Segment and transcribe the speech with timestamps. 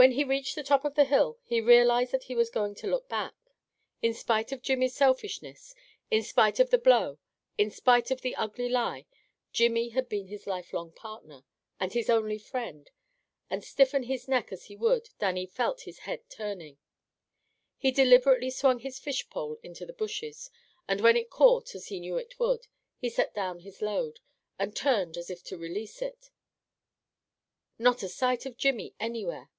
[0.00, 2.86] When he reached the top of the hill he realized that he was going to
[2.86, 3.34] look back.
[4.00, 5.74] In spite of Jimmy's selfishness,
[6.10, 7.18] in spite of the blow,
[7.58, 9.04] in spite of the ugly lie,
[9.52, 11.44] Jimmy had been his lifelong partner,
[11.78, 12.90] and his only friend,
[13.50, 16.78] and stiffen his neck as he would, Dannie felt his head turning.
[17.76, 20.48] He deliberately swung his fish pole into the bushes,
[20.88, 24.20] and when it caught, as he knew it would, he set down his load,
[24.58, 26.30] and turned as if to release it.
[27.78, 29.50] Not a sight of Jimmy anywhere!